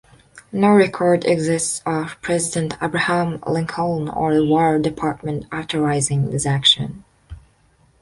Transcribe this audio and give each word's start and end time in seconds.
No 0.51 0.71
record 0.71 1.25
exists 1.25 1.83
of 1.85 2.19
President 2.23 2.73
Abraham 2.81 3.37
Lincoln 3.45 4.09
or 4.09 4.33
the 4.33 4.43
War 4.43 4.79
Department 4.79 5.45
authorizing 5.53 6.31
this 6.31 6.47
action. 6.47 7.03